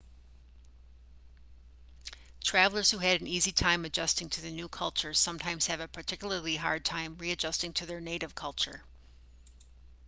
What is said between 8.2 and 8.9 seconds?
culture